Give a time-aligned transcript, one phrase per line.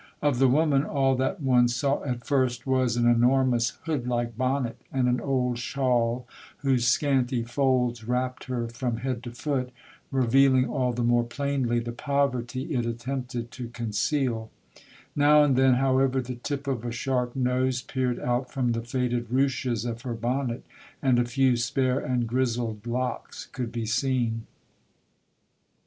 [0.19, 4.81] Of the woman all that one saw at first was an enormous hood like bonnet
[4.91, 6.25] and an old shawl
[6.61, 9.69] whose scanty folds wrapped her from head to foot,
[10.09, 14.49] revealing all the more plainly the poverty it attempted to conceal;
[15.15, 19.29] now and then, however, the tip of a sharp nose peered out from the faded
[19.29, 20.65] ruches of her bonnet,
[21.03, 24.47] and a few spare and grizzled locks could be seen.